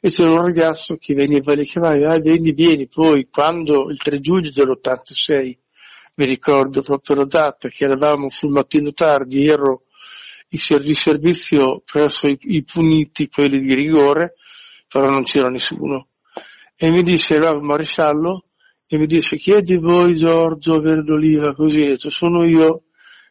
E 0.00 0.10
c'era 0.10 0.30
un 0.30 0.44
ragazzo 0.44 0.96
che 0.96 1.14
veniva 1.14 1.52
lì, 1.54 1.64
che 1.64 1.80
vai, 1.80 2.04
ah, 2.04 2.18
vieni, 2.18 2.52
vieni. 2.52 2.86
Poi, 2.88 3.28
quando 3.30 3.90
il 3.90 3.98
3 3.98 4.20
giugno 4.20 4.50
dell'86, 4.50 5.56
mi 6.16 6.24
ricordo 6.24 6.80
proprio 6.80 7.16
la 7.16 7.24
data, 7.24 7.68
che 7.68 7.84
eravamo 7.84 8.28
sul 8.28 8.50
mattino 8.50 8.92
tardi, 8.92 9.46
ero 9.46 9.82
di 10.48 10.94
servizio 10.94 11.82
presso 11.84 12.26
i, 12.26 12.38
i 12.40 12.62
puniti, 12.62 13.28
quelli 13.28 13.60
di 13.60 13.74
rigore, 13.74 14.34
però 14.88 15.06
non 15.06 15.24
c'era 15.24 15.48
nessuno. 15.48 16.08
E 16.76 16.90
mi 16.90 17.02
disse, 17.02 17.34
era 17.34 17.58
maresciallo, 17.58 18.44
e 18.86 18.98
mi 18.98 19.06
disse, 19.06 19.36
chi 19.36 19.52
è 19.52 19.60
di 19.60 19.76
voi 19.76 20.14
Giorgio 20.16 20.80
Verdoliva? 20.80 21.54
Così, 21.54 21.82
ho 21.82 21.88
detto, 21.88 22.10
sono 22.10 22.46
io, 22.46 22.84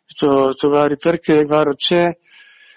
detto, 0.05 0.53
perché 0.99 1.43
guarda, 1.45 1.73
c'è 1.75 2.17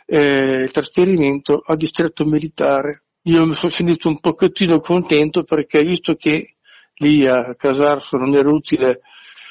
eh, 0.06 0.62
il 0.62 0.70
trasferimento 0.70 1.62
a 1.64 1.74
distretto 1.74 2.24
militare. 2.24 3.04
Io 3.22 3.44
mi 3.44 3.54
sono 3.54 3.70
sentito 3.70 4.08
un 4.08 4.20
pochettino 4.20 4.80
contento 4.80 5.42
perché 5.42 5.82
visto 5.82 6.14
che 6.14 6.54
lì 6.94 7.26
a 7.26 7.54
Casarso 7.56 8.16
non 8.16 8.34
era 8.34 8.48
utile 8.48 9.00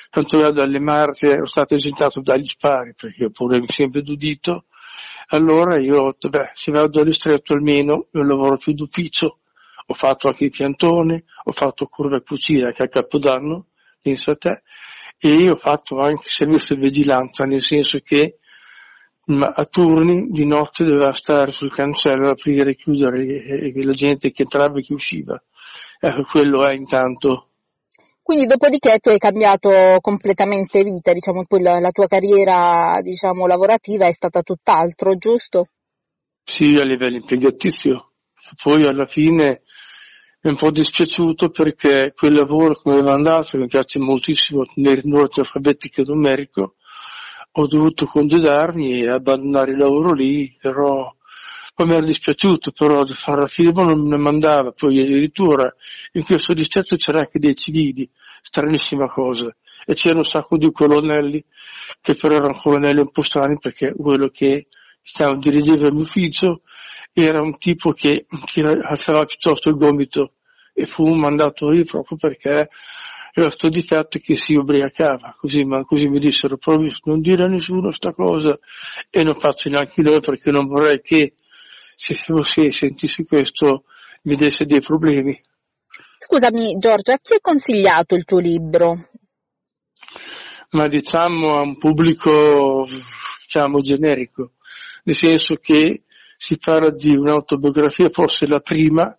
tanto 0.09 0.38
dalle 0.51 0.79
marce, 0.79 1.27
ero 1.27 1.45
stato 1.45 1.75
esentato 1.75 2.21
dagli 2.21 2.45
spari 2.45 2.93
perché 2.95 3.24
io 3.24 3.29
pure 3.29 3.59
mi 3.59 3.67
sempre 3.67 4.01
d'udito, 4.01 4.65
allora 5.27 5.79
io 5.81 6.01
ho 6.01 6.12
detto, 6.12 6.29
beh, 6.29 6.51
se 6.53 6.71
vado 6.71 7.01
a 7.01 7.03
distretto 7.03 7.53
almeno 7.53 8.07
io 8.13 8.24
lavoro 8.24 8.57
più 8.57 8.74
d'ufficio, 8.74 9.39
ho 9.86 9.93
fatto 9.93 10.29
anche 10.29 10.45
il 10.45 10.51
piantone, 10.51 11.25
ho 11.43 11.51
fatto 11.51 11.86
curva 11.88 12.21
cucina 12.21 12.71
che 12.71 12.83
a 12.83 12.88
Capodanno, 12.88 13.67
pensa 14.01 14.31
a 14.31 14.36
te, 14.36 14.62
e 15.19 15.50
ho 15.50 15.55
fatto 15.55 16.00
anche 16.00 16.24
servizio 16.25 16.75
di 16.75 16.81
vigilanza, 16.81 17.43
nel 17.43 17.62
senso 17.62 18.00
che 18.00 18.39
a 19.29 19.65
turni 19.65 20.29
di 20.29 20.46
notte 20.46 20.86
doveva 20.86 21.12
stare 21.12 21.51
sul 21.51 21.74
cancello 21.74 22.29
aprire 22.29 22.72
e 22.72 22.75
chiudere 22.75 23.24
e, 23.24 23.74
e 23.75 23.84
la 23.84 23.91
gente 23.91 24.31
che 24.31 24.43
entrava 24.43 24.79
e 24.79 24.84
che 24.84 24.93
usciva. 24.93 25.41
Ecco, 26.00 26.24
quello 26.24 26.65
è 26.65 26.74
intanto. 26.74 27.50
Quindi 28.22 28.46
dopodiché 28.46 29.00
tu 29.00 29.10
hai 29.10 29.17
cambiato 29.17 29.69
completamente 30.01 30.84
vita, 30.84 31.13
diciamo, 31.13 31.46
poi 31.46 31.62
la, 31.62 31.79
la 31.79 31.91
tua 31.91 32.07
carriera, 32.07 33.00
diciamo, 33.01 33.48
lavorativa 33.48 34.05
è 34.05 34.12
stata 34.12 34.41
tutt'altro, 34.41 35.15
giusto? 35.15 35.69
Sì, 36.43 36.75
a 36.75 36.86
livello 36.86 37.17
impiegatizio. 37.17 38.12
Poi 38.62 38.84
alla 38.84 39.05
fine 39.05 39.62
è 40.39 40.50
un 40.50 40.55
po' 40.55 40.72
dispiaciuto 40.72 41.50
perché 41.50 42.13
quel 42.15 42.34
lavoro 42.34 42.75
come 42.75 43.00
aveva 43.00 43.13
andato, 43.13 43.57
mi 43.57 43.67
piace 43.67 44.00
moltissimo 44.00 44.65
tenere 44.65 45.01
in 45.03 45.13
ordine 45.13 45.46
alfabetico 45.46 46.01
e 46.01 46.05
numerico, 46.05 46.75
ho 47.60 47.66
dovuto 47.66 48.06
congedarmi 48.06 49.02
e 49.02 49.10
abbandonare 49.10 49.72
il 49.72 49.80
lavoro 49.80 50.14
lì, 50.14 50.56
però 50.60 51.12
poi 51.74 51.86
mi 51.88 51.94
era 51.94 52.06
dispiaciuto 52.06 52.72
però 52.72 53.04
di 53.04 53.14
fare 53.14 53.42
la 53.42 53.48
firma 53.48 53.82
non 53.84 54.02
me 54.02 54.16
ne 54.16 54.18
mandava, 54.18 54.72
poi 54.72 55.02
addirittura 55.02 55.74
in 56.14 56.24
questo 56.24 56.54
distretto 56.54 56.96
c'era 56.96 57.20
anche 57.20 57.40
dei 57.40 57.56
civili, 57.56 58.08
stranissima 58.42 59.08
cosa, 59.08 59.56
e 59.86 59.94
c'era 59.96 60.18
un 60.18 60.24
sacco 60.24 60.58
di 60.58 60.72
colonnelli 60.72 61.44
che 62.00 62.14
però 62.14 62.36
erano 62.36 62.60
colonnelli 62.60 63.00
un 63.00 63.12
po' 63.12 63.22
strani 63.24 63.58
perché 63.58 63.94
quello 63.96 64.30
che 64.30 64.68
stava 65.02 65.36
dirigeva 65.38 65.90
l'ufficio 65.90 66.62
era 67.12 67.42
un 67.42 67.58
tipo 67.58 67.92
che, 67.92 68.28
che 68.46 68.62
alzava 68.62 69.24
piuttosto 69.26 69.70
il 69.70 69.78
gomito 69.78 70.34
e 70.74 70.86
fu 70.86 71.12
mandato 71.16 71.70
lì 71.70 71.84
proprio 71.86 72.18
perché 72.18 72.70
aveva 73.38 73.50
questo 73.53 73.70
difetto 73.70 74.20
che 74.20 74.36
si 74.36 74.56
ubriacava, 74.56 75.36
così, 75.39 75.63
ma 75.63 75.84
così 75.84 76.08
mi 76.08 76.20
dissero 76.20 76.58
proprio 76.58 76.91
non 77.03 77.22
dire 77.22 77.44
a 77.44 77.48
nessuno 77.48 77.91
sta 77.91 78.12
cosa 78.12 78.58
e 79.10 79.24
non 79.24 79.39
faccio 79.39 79.70
neanche 79.70 80.01
noi 80.01 80.20
perché 80.20 80.51
non 80.51 80.65
vorrei 80.67 81.01
che 81.01 81.34
se, 81.96 82.15
se 82.15 82.72
sentissi 82.72 83.25
questo 83.25 83.84
mi 84.24 84.36
desse 84.36 84.65
dei 84.65 84.82
problemi. 84.82 85.39
Scusami 86.17 86.77
Giorgia, 86.79 87.13
a 87.13 87.20
chi 87.22 87.34
hai 87.34 87.39
consigliato 87.39 88.15
il 88.15 88.24
tuo 88.24 88.39
libro? 88.39 89.10
Ma 90.72 90.88
diciamo 90.88 91.58
a 91.58 91.62
un 91.62 91.77
pubblico 91.77 92.88
diciamo 92.88 93.79
generico, 93.79 94.53
nel 95.03 95.15
senso 95.15 95.56
che 95.56 96.03
si 96.36 96.58
parla 96.58 96.91
di 96.91 97.15
un'autobiografia, 97.15 98.10
forse 98.10 98.48
la 98.48 98.60
prima, 98.60 99.17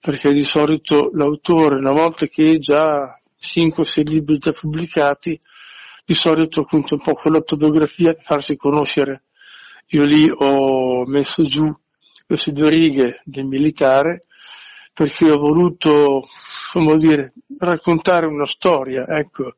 perché 0.00 0.32
di 0.32 0.44
solito 0.44 1.10
l'autore, 1.12 1.76
una 1.76 1.92
volta 1.92 2.26
che 2.26 2.58
ha 3.38 3.46
già 3.46 3.82
5-6 3.82 4.02
libri 4.04 4.38
già 4.38 4.52
pubblicati, 4.52 5.38
di 6.04 6.14
solito 6.14 6.64
conta 6.64 6.94
un 6.94 7.00
po' 7.02 7.14
con 7.14 7.32
l'autobiografia 7.32 8.16
farsi 8.18 8.56
conoscere. 8.56 9.24
Io 9.88 10.04
lì 10.04 10.24
ho 10.28 11.06
messo 11.06 11.42
giù 11.42 11.72
queste 12.26 12.52
due 12.52 12.68
righe 12.68 13.22
del 13.24 13.44
militare 13.44 14.20
perché 14.92 15.30
ho 15.30 15.38
voluto, 15.38 16.24
come 16.72 16.96
dire, 16.98 17.32
raccontare 17.58 18.26
una 18.26 18.46
storia, 18.46 19.06
ecco, 19.06 19.56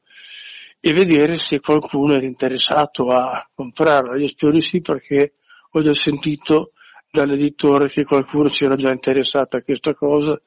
e 0.78 0.92
vedere 0.92 1.36
se 1.36 1.60
qualcuno 1.60 2.14
era 2.14 2.26
interessato 2.26 3.08
a 3.08 3.48
comprarla. 3.54 4.18
Io 4.18 4.26
spero 4.26 4.52
di 4.52 4.60
sì 4.60 4.80
perché 4.80 5.32
ho 5.70 5.80
già 5.80 5.92
sentito 5.92 6.72
dall'editore 7.10 7.88
che 7.88 8.04
qualcuno 8.04 8.48
si 8.48 8.64
era 8.64 8.76
già 8.76 8.90
interessato 8.90 9.56
a 9.56 9.62
questa 9.62 9.94
cosa 9.94 10.38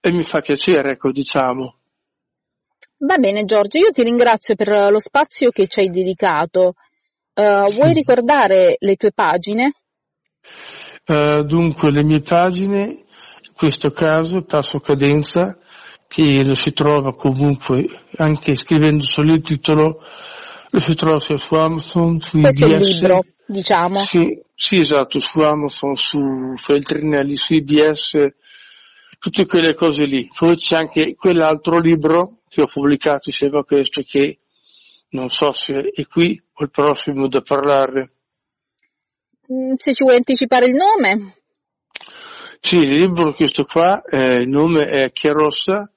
e 0.00 0.12
mi 0.12 0.22
fa 0.22 0.40
piacere, 0.40 0.92
ecco, 0.92 1.12
diciamo. 1.12 1.81
Va 3.04 3.18
bene 3.18 3.44
Giorgio, 3.44 3.78
io 3.78 3.90
ti 3.90 4.04
ringrazio 4.04 4.54
per 4.54 4.68
lo 4.68 5.00
spazio 5.00 5.50
che 5.50 5.66
ci 5.66 5.80
hai 5.80 5.88
dedicato. 5.88 6.74
Uh, 7.34 7.72
vuoi 7.72 7.92
ricordare 7.94 8.76
le 8.78 8.94
tue 8.94 9.10
pagine? 9.10 9.72
Uh, 11.06 11.42
dunque, 11.42 11.90
le 11.90 12.04
mie 12.04 12.20
pagine, 12.20 12.78
in 12.82 13.52
questo 13.56 13.90
caso, 13.90 14.42
passo 14.42 14.78
cadenza, 14.78 15.58
che 16.06 16.44
lo 16.44 16.54
si 16.54 16.72
trova 16.72 17.12
comunque, 17.12 17.86
anche 18.18 18.54
scrivendo 18.54 19.02
solo 19.02 19.32
il 19.32 19.42
titolo, 19.42 20.00
lo 20.70 20.78
si 20.78 20.94
trova 20.94 21.18
sia 21.18 21.36
su 21.38 21.56
Amazon, 21.56 22.20
su 22.20 22.40
Questo 22.40 22.66
IBS. 22.66 22.72
È 22.72 22.76
il 22.76 22.94
libro, 22.94 23.20
diciamo. 23.46 23.98
Sì, 24.04 24.40
sì, 24.54 24.78
esatto, 24.78 25.18
su 25.18 25.40
Amazon, 25.40 25.96
su 25.96 26.54
Feltrinelli, 26.54 27.34
su 27.34 27.54
IBS, 27.54 28.12
tutte 29.18 29.44
quelle 29.46 29.74
cose 29.74 30.04
lì. 30.04 30.28
Poi 30.32 30.54
c'è 30.54 30.76
anche 30.76 31.16
quell'altro 31.16 31.80
libro 31.80 32.36
che 32.52 32.60
ho 32.60 32.66
pubblicato 32.66 33.30
insieme 33.30 33.58
a 33.58 33.64
questo 33.64 34.02
che 34.02 34.40
non 35.10 35.30
so 35.30 35.52
se 35.52 35.90
è 35.90 36.06
qui 36.06 36.38
o 36.52 36.64
il 36.64 36.70
prossimo 36.70 37.26
da 37.26 37.40
parlare. 37.40 38.10
Mm, 39.50 39.74
se 39.76 39.94
ci 39.94 40.04
vuoi 40.04 40.16
anticipare 40.16 40.66
il 40.66 40.74
nome? 40.74 41.36
Sì, 42.60 42.76
il 42.76 42.92
libro 42.92 43.32
questo 43.32 43.64
qua, 43.64 44.02
eh, 44.04 44.42
il 44.42 44.48
nome 44.48 44.84
è 44.84 45.10
Chiarossa 45.12 45.90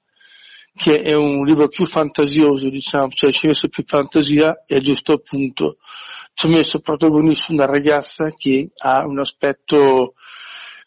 che 0.74 0.92
è 0.92 1.14
un 1.14 1.44
libro 1.44 1.68
più 1.68 1.86
fantasioso, 1.86 2.68
diciamo, 2.68 3.08
cioè 3.08 3.30
ci 3.30 3.46
ho 3.46 3.48
messo 3.48 3.68
più 3.68 3.82
fantasia 3.86 4.64
e 4.66 4.80
giusto 4.80 5.12
appunto 5.12 5.78
ci 6.34 6.46
ho 6.46 6.48
messo 6.50 6.80
protagonista 6.80 7.52
una 7.52 7.64
ragazza 7.64 8.28
che 8.28 8.70
ha 8.76 9.06
un 9.06 9.18
aspetto 9.18 10.14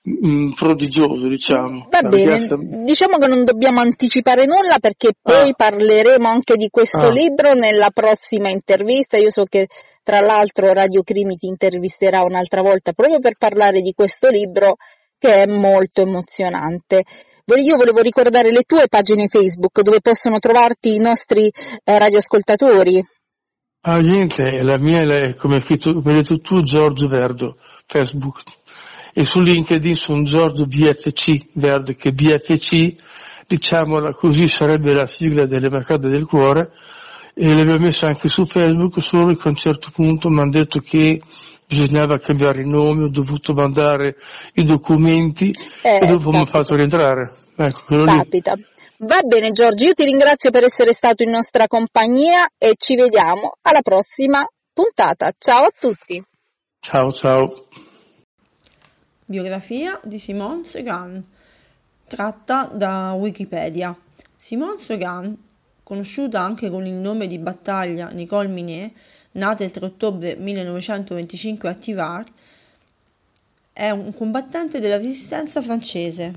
mh, 0.03 0.27
mm, 0.27 0.51
prodigioso, 0.51 1.27
diciamo. 1.27 1.87
Va 1.89 2.01
bene, 2.01 2.23
ragazza... 2.23 2.55
diciamo 2.57 3.17
che 3.17 3.27
non 3.27 3.43
dobbiamo 3.43 3.79
anticipare 3.79 4.45
nulla 4.45 4.79
perché 4.79 5.11
poi 5.21 5.49
ah. 5.49 5.53
parleremo 5.55 6.27
anche 6.27 6.55
di 6.55 6.69
questo 6.69 7.07
ah. 7.07 7.11
libro 7.11 7.53
nella 7.53 7.89
prossima 7.91 8.49
intervista. 8.49 9.17
Io 9.17 9.29
so 9.29 9.43
che 9.43 9.67
tra 10.03 10.19
l'altro 10.21 10.73
Radio 10.73 11.03
Crimi 11.03 11.35
ti 11.35 11.47
intervisterà 11.47 12.21
un'altra 12.23 12.61
volta 12.61 12.93
proprio 12.93 13.19
per 13.19 13.35
parlare 13.37 13.81
di 13.81 13.93
questo 13.93 14.29
libro 14.29 14.75
che 15.17 15.43
è 15.43 15.45
molto 15.45 16.01
emozionante. 16.01 17.03
Io 17.57 17.77
volevo 17.77 18.01
ricordare 18.01 18.51
le 18.51 18.61
tue 18.61 18.87
pagine 18.87 19.27
Facebook 19.27 19.81
dove 19.81 20.01
possono 20.01 20.37
trovarti 20.37 20.93
i 20.93 20.99
nostri 20.99 21.47
eh, 21.47 21.97
radioascoltatori. 21.97 23.03
Ah, 23.81 23.97
niente, 23.97 24.43
la 24.61 24.77
mia 24.77 25.01
è 25.01 25.35
come 25.35 25.55
hai 25.55 25.77
detto 26.01 26.37
tu, 26.39 26.61
Giorgio 26.61 27.07
Verdo, 27.07 27.57
Facebook. 27.85 28.41
E 29.19 29.25
su 29.25 29.41
LinkedIn 29.41 29.95
sono 29.95 30.23
Giorgio 30.23 30.63
BFC 30.63 31.47
Verdo, 31.55 31.91
che 31.91 32.13
BFC, 32.13 32.95
diciamola 33.45 34.13
così, 34.13 34.47
sarebbe 34.47 34.93
la 34.93 35.07
sigla 35.07 35.45
delle 35.45 35.69
Mercate 35.69 36.07
del 36.07 36.25
Cuore, 36.25 36.71
e 37.33 37.49
l'avevo 37.49 37.79
messa 37.79 38.07
anche 38.07 38.29
su 38.29 38.45
Facebook, 38.45 39.01
solo 39.01 39.35
che 39.35 39.45
a 39.45 39.49
un 39.49 39.57
certo 39.57 39.89
punto 39.93 40.29
mi 40.29 40.39
hanno 40.39 40.51
detto 40.51 40.79
che 40.79 41.19
bisognava 41.67 42.17
cambiare 42.19 42.61
il 42.61 42.69
nome, 42.69 43.03
ho 43.03 43.09
dovuto 43.09 43.53
mandare 43.53 44.15
i 44.53 44.63
documenti 44.63 45.53
eh, 45.81 45.99
e 46.01 46.05
dopo 46.05 46.29
mi 46.29 46.39
ha 46.39 46.45
fatto 46.45 46.75
rientrare. 46.75 47.29
Ecco, 47.57 48.01
capita. 48.05 48.53
Lì. 48.53 48.65
Va 48.99 49.19
bene 49.21 49.51
Giorgio, 49.51 49.87
io 49.87 49.93
ti 49.95 50.05
ringrazio 50.05 50.49
per 50.49 50.63
essere 50.63 50.93
stato 50.93 51.23
in 51.23 51.31
nostra 51.31 51.67
compagnia 51.67 52.47
e 52.57 52.75
ci 52.77 52.95
vediamo 52.95 53.57
alla 53.63 53.81
prossima 53.81 54.47
puntata. 54.71 55.33
Ciao 55.37 55.63
a 55.63 55.71
tutti. 55.77 56.23
Ciao 56.79 57.11
ciao. 57.11 57.67
Biografia 59.29 59.99
di 60.03 60.17
Simone 60.17 60.65
Segan, 60.65 61.23
tratta 62.07 62.63
da 62.73 63.11
Wikipedia. 63.11 63.95
Simone 64.35 64.79
Segan, 64.79 65.37
conosciuta 65.83 66.41
anche 66.41 66.71
con 66.71 66.83
il 66.87 66.95
nome 66.95 67.27
di 67.27 67.37
battaglia 67.37 68.09
Nicole 68.09 68.47
Minet, 68.47 68.91
nata 69.33 69.63
il 69.63 69.69
3 69.69 69.85
ottobre 69.85 70.35
1925 70.35 71.69
a 71.69 71.73
Tivar, 71.75 72.25
è 73.71 73.91
un 73.91 74.15
combattente 74.15 74.79
della 74.79 74.97
resistenza 74.97 75.61
francese. 75.61 76.33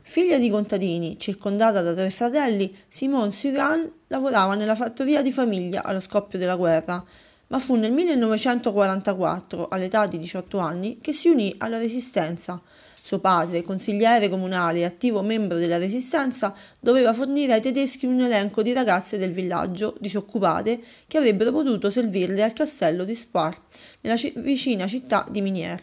Figlia 0.00 0.38
di 0.38 0.48
contadini, 0.48 1.18
circondata 1.18 1.82
da 1.82 1.92
tre 1.92 2.08
fratelli, 2.08 2.74
Simone 2.88 3.30
Suran 3.30 3.92
lavorava 4.06 4.54
nella 4.54 4.74
fattoria 4.74 5.20
di 5.20 5.30
famiglia 5.30 5.82
allo 5.82 6.00
scoppio 6.00 6.38
della 6.38 6.56
guerra, 6.56 7.04
ma 7.48 7.58
fu 7.58 7.74
nel 7.76 7.92
1944, 7.92 9.68
all'età 9.68 10.06
di 10.06 10.18
18 10.18 10.58
anni, 10.58 10.98
che 11.00 11.12
si 11.12 11.28
unì 11.28 11.54
alla 11.58 11.78
Resistenza. 11.78 12.60
Suo 13.02 13.18
padre, 13.18 13.62
consigliere 13.62 14.30
comunale 14.30 14.78
e 14.78 14.84
attivo 14.84 15.20
membro 15.20 15.58
della 15.58 15.76
Resistenza, 15.76 16.54
doveva 16.80 17.12
fornire 17.12 17.52
ai 17.52 17.60
tedeschi 17.60 18.06
un 18.06 18.20
elenco 18.20 18.62
di 18.62 18.72
ragazze 18.72 19.18
del 19.18 19.32
villaggio 19.32 19.94
disoccupate 20.00 20.80
che 21.06 21.18
avrebbero 21.18 21.52
potuto 21.52 21.90
servirle 21.90 22.42
al 22.42 22.54
castello 22.54 23.04
di 23.04 23.14
Spar, 23.14 23.54
nella 24.00 24.16
c- 24.16 24.32
vicina 24.40 24.86
città 24.86 25.26
di 25.30 25.42
Minier, 25.42 25.82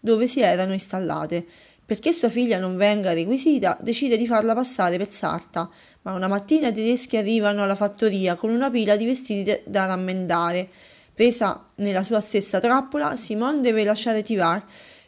dove 0.00 0.26
si 0.26 0.40
erano 0.40 0.72
installate. 0.72 1.46
Perché 1.84 2.10
sua 2.14 2.30
figlia 2.30 2.58
non 2.58 2.78
venga 2.78 3.12
requisita, 3.12 3.76
decide 3.82 4.16
di 4.16 4.26
farla 4.26 4.54
passare 4.54 4.96
per 4.96 5.10
sarta, 5.10 5.68
ma 6.02 6.12
una 6.12 6.26
mattina 6.26 6.68
i 6.68 6.72
tedeschi 6.72 7.18
arrivano 7.18 7.64
alla 7.64 7.74
fattoria 7.74 8.34
con 8.34 8.48
una 8.48 8.70
pila 8.70 8.96
di 8.96 9.04
vestiti 9.04 9.60
da 9.66 9.84
rammendare. 9.84 10.70
Presa 11.22 11.64
nella 11.76 12.02
sua 12.02 12.18
stessa 12.18 12.58
trappola, 12.58 13.14
Simone 13.14 13.60
deve 13.60 13.84
lasciare 13.84 14.22
Tivar 14.22 14.60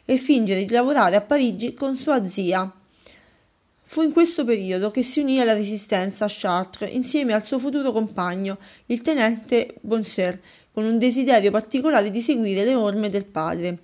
e 0.05 0.15
fingere 0.15 0.63
di 0.63 0.71
lavorare 0.71 1.17
a 1.17 1.21
Parigi 1.21 1.73
con 1.73 1.93
sua 1.93 2.25
zia. 2.25 2.71
Fu 3.83 4.01
in 4.01 4.13
questo 4.13 4.45
periodo 4.45 4.91
che 4.91 5.03
si 5.03 5.19
unì 5.19 5.41
alla 5.41 5.51
resistenza 5.51 6.23
a 6.23 6.31
Chartres 6.31 6.93
insieme 6.93 7.33
al 7.33 7.43
suo 7.43 7.59
futuro 7.59 7.91
compagno, 7.91 8.57
il 8.85 9.01
tenente 9.01 9.75
Bonser, 9.81 10.41
con 10.71 10.85
un 10.85 10.97
desiderio 10.97 11.51
particolare 11.51 12.09
di 12.09 12.21
seguire 12.21 12.63
le 12.63 12.75
orme 12.75 13.09
del 13.09 13.25
padre. 13.25 13.79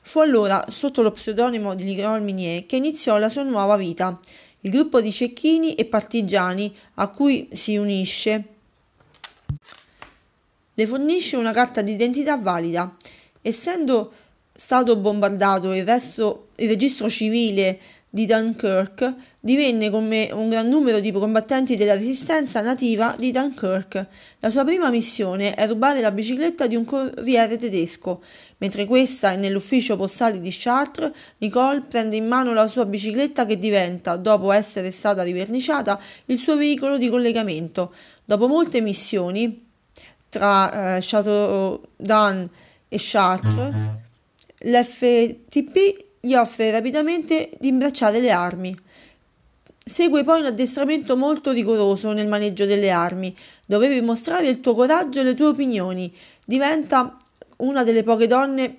Fu 0.00 0.20
allora, 0.20 0.64
sotto 0.68 1.02
lo 1.02 1.10
pseudonimo 1.10 1.74
di 1.74 1.82
Nicole 1.82 2.20
Minier, 2.20 2.66
che 2.66 2.76
iniziò 2.76 3.16
la 3.16 3.28
sua 3.28 3.42
nuova 3.42 3.76
vita. 3.76 4.16
Il 4.60 4.70
gruppo 4.70 5.00
di 5.00 5.10
cecchini 5.10 5.74
e 5.74 5.86
partigiani 5.86 6.72
a 6.94 7.08
cui 7.08 7.48
si 7.50 7.76
unisce 7.76 8.52
le 10.74 10.86
fornisce 10.86 11.36
una 11.36 11.52
carta 11.52 11.82
d'identità 11.82 12.36
valida. 12.36 12.94
Essendo 13.40 14.12
stato 14.52 14.96
bombardato 14.96 15.72
il, 15.72 15.84
resto, 15.84 16.48
il 16.56 16.68
registro 16.68 17.08
civile 17.08 17.78
di 18.14 18.26
Dunkirk, 18.26 19.12
divenne 19.40 19.90
come 19.90 20.30
un 20.32 20.48
gran 20.48 20.68
numero 20.68 21.00
di 21.00 21.10
combattenti 21.10 21.74
della 21.74 21.96
resistenza 21.96 22.60
nativa 22.60 23.12
di 23.18 23.32
Dunkirk. 23.32 24.06
La 24.38 24.50
sua 24.50 24.64
prima 24.64 24.88
missione 24.88 25.54
è 25.54 25.66
rubare 25.66 26.00
la 26.00 26.12
bicicletta 26.12 26.68
di 26.68 26.76
un 26.76 26.84
corriere 26.84 27.56
tedesco. 27.56 28.22
Mentre 28.58 28.84
questa 28.84 29.32
è 29.32 29.36
nell'ufficio 29.36 29.96
postale 29.96 30.40
di 30.40 30.50
Chartres, 30.52 31.10
Nicole 31.38 31.80
prende 31.88 32.14
in 32.14 32.28
mano 32.28 32.52
la 32.52 32.68
sua 32.68 32.86
bicicletta 32.86 33.44
che 33.46 33.58
diventa, 33.58 34.14
dopo 34.14 34.52
essere 34.52 34.92
stata 34.92 35.24
riverniciata, 35.24 36.00
il 36.26 36.38
suo 36.38 36.56
veicolo 36.56 36.98
di 36.98 37.08
collegamento. 37.08 37.92
Dopo 38.24 38.46
molte 38.46 38.80
missioni 38.80 39.63
tra 40.34 40.96
eh, 40.96 41.00
Château-d'An 41.00 42.48
e 42.88 42.96
Chartres, 42.98 43.98
l'FTP 44.58 46.04
gli 46.20 46.34
offre 46.34 46.72
rapidamente 46.72 47.50
di 47.60 47.68
imbracciare 47.68 48.18
le 48.18 48.32
armi. 48.32 48.76
Segue 49.78 50.24
poi 50.24 50.40
un 50.40 50.46
addestramento 50.46 51.16
molto 51.16 51.52
rigoroso 51.52 52.12
nel 52.12 52.26
maneggio 52.26 52.66
delle 52.66 52.90
armi. 52.90 53.36
Dovevi 53.64 54.00
mostrare 54.00 54.48
il 54.48 54.60
tuo 54.60 54.74
coraggio 54.74 55.20
e 55.20 55.22
le 55.22 55.34
tue 55.34 55.46
opinioni. 55.46 56.12
Diventa 56.44 57.16
una 57.58 57.84
delle 57.84 58.02
poche 58.02 58.26
donne 58.26 58.78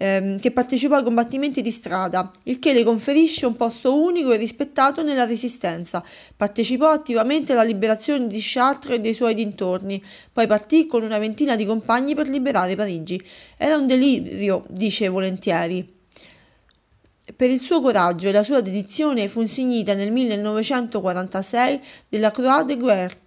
ehm, 0.00 0.38
che 0.40 0.50
partecipò 0.50 0.96
ai 0.96 1.04
combattimenti 1.04 1.60
di 1.60 1.70
strada, 1.70 2.30
il 2.44 2.58
che 2.58 2.72
le 2.72 2.82
conferisce 2.84 3.44
un 3.44 3.54
posto 3.54 4.02
unico 4.02 4.32
e 4.32 4.38
rispettato 4.38 5.02
nella 5.02 5.26
resistenza. 5.26 6.02
Partecipò 6.34 6.88
attivamente 6.88 7.52
alla 7.52 7.62
liberazione 7.62 8.26
di 8.26 8.38
Chartres 8.40 8.96
e 8.96 9.00
dei 9.00 9.12
suoi 9.12 9.34
dintorni, 9.34 10.02
poi 10.32 10.46
partì 10.46 10.86
con 10.86 11.02
una 11.02 11.18
ventina 11.18 11.54
di 11.54 11.66
compagni 11.66 12.14
per 12.14 12.28
liberare 12.28 12.74
Parigi. 12.76 13.22
Era 13.58 13.76
un 13.76 13.86
delirio, 13.86 14.64
dice 14.68 15.08
volentieri. 15.08 15.98
Per 17.36 17.48
il 17.48 17.60
suo 17.60 17.80
coraggio 17.80 18.28
e 18.28 18.32
la 18.32 18.42
sua 18.42 18.60
dedizione 18.60 19.28
fu 19.28 19.40
insignita 19.40 19.94
nel 19.94 20.10
1946 20.10 21.80
della 22.08 22.32
Croix 22.32 22.64
de 22.64 22.76
Guerre 22.76 23.18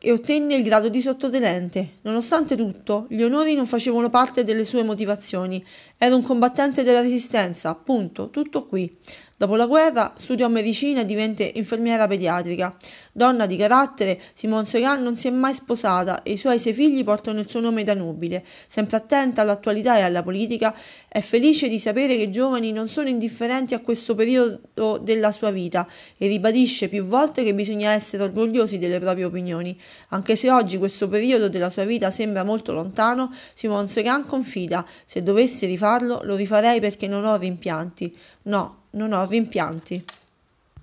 e 0.00 0.12
ottenne 0.12 0.54
il 0.54 0.62
grado 0.62 0.88
di 0.88 1.00
sottotenente. 1.00 1.98
Nonostante 2.02 2.56
tutto, 2.56 3.06
gli 3.08 3.22
onori 3.22 3.54
non 3.54 3.66
facevano 3.66 4.10
parte 4.10 4.44
delle 4.44 4.64
sue 4.64 4.82
motivazioni. 4.84 5.64
Era 5.96 6.14
un 6.14 6.22
combattente 6.22 6.84
della 6.84 7.00
resistenza, 7.00 7.74
punto, 7.74 8.30
tutto 8.30 8.66
qui. 8.66 8.96
Dopo 9.38 9.54
la 9.54 9.66
guerra 9.66 10.14
studiò 10.16 10.48
medicina 10.48 11.02
e 11.02 11.04
divenne 11.04 11.52
infermiera 11.54 12.08
pediatrica. 12.08 12.74
Donna 13.12 13.46
di 13.46 13.56
carattere, 13.56 14.20
Simone 14.34 14.64
Segan 14.64 15.00
non 15.00 15.14
si 15.14 15.28
è 15.28 15.30
mai 15.30 15.54
sposata 15.54 16.24
e 16.24 16.32
i 16.32 16.36
suoi 16.36 16.58
sei 16.58 16.72
figli 16.72 17.04
portano 17.04 17.38
il 17.38 17.48
suo 17.48 17.60
nome 17.60 17.84
da 17.84 17.94
nobile. 17.94 18.44
Sempre 18.66 18.96
attenta 18.96 19.42
all'attualità 19.42 19.96
e 19.96 20.00
alla 20.00 20.24
politica, 20.24 20.74
è 21.06 21.20
felice 21.20 21.68
di 21.68 21.78
sapere 21.78 22.16
che 22.16 22.22
i 22.22 22.32
giovani 22.32 22.72
non 22.72 22.88
sono 22.88 23.08
indifferenti 23.08 23.74
a 23.74 23.78
questo 23.78 24.16
periodo 24.16 24.98
della 25.02 25.30
sua 25.30 25.52
vita 25.52 25.86
e 26.16 26.26
ribadisce 26.26 26.88
più 26.88 27.04
volte 27.04 27.44
che 27.44 27.54
bisogna 27.54 27.92
essere 27.92 28.24
orgogliosi 28.24 28.78
delle 28.78 28.98
proprie 28.98 29.26
opinioni. 29.26 29.80
Anche 30.08 30.34
se 30.34 30.50
oggi 30.50 30.78
questo 30.78 31.06
periodo 31.06 31.48
della 31.48 31.70
sua 31.70 31.84
vita 31.84 32.10
sembra 32.10 32.42
molto 32.42 32.72
lontano, 32.72 33.32
Simone 33.54 33.86
Segan 33.86 34.26
confida: 34.26 34.84
se 35.04 35.22
dovessi 35.22 35.64
rifarlo, 35.66 36.22
lo 36.24 36.34
rifarei 36.34 36.80
perché 36.80 37.06
non 37.06 37.24
ho 37.24 37.36
rimpianti. 37.36 38.16
No, 38.42 38.77
non 38.90 39.12
ho 39.12 39.24
rimpianti. 39.24 40.04